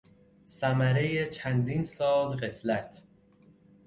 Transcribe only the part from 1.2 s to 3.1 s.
چندین سال غفلت